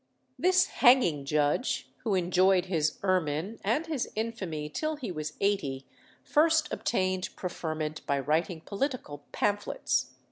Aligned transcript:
This 0.39 0.65
"hanging 0.65 1.25
judge," 1.25 1.91
who 1.97 2.15
enjoyed 2.15 2.65
his 2.65 2.97
ermine 3.03 3.59
and 3.63 3.85
his 3.85 4.09
infamy 4.15 4.67
till 4.67 4.95
he 4.95 5.11
was 5.11 5.33
eighty, 5.39 5.85
first 6.23 6.73
obtained 6.73 7.29
preferment 7.35 8.03
by 8.07 8.19
writing 8.19 8.61
political 8.61 9.25
pamphlets. 9.31 10.09